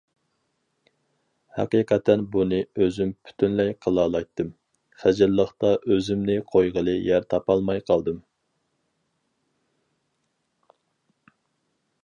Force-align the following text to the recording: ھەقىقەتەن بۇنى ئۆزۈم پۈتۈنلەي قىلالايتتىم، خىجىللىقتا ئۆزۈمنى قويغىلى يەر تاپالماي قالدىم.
ھەقىقەتەن 1.57 2.23
بۇنى 2.35 2.61
ئۆزۈم 2.85 3.11
پۈتۈنلەي 3.27 3.69
قىلالايتتىم، 3.85 4.49
خىجىللىقتا 5.03 5.71
ئۆزۈمنى 5.95 6.39
قويغىلى 6.55 6.97
يەر 7.11 7.29
تاپالماي 7.35 7.85
قالدىم. 7.91 8.23